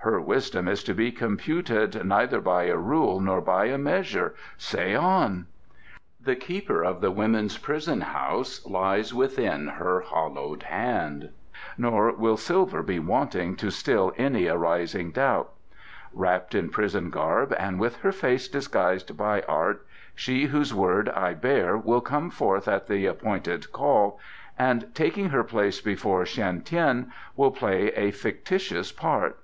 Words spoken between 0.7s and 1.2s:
to be